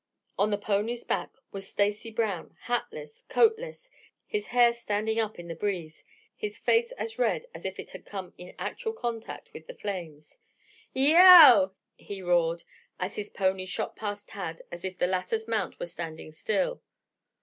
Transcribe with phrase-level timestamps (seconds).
[0.35, 3.91] On the pony's back was Stacy Brown, hatless, coatless,
[4.25, 6.03] his hair standing up in the breeze,
[6.35, 10.39] his face as red as if it had come in actual contact with the flames.
[10.95, 12.63] "Yeow!" he roared,
[12.99, 16.81] as his pony shot past Tad as if the latter's mount were standing still.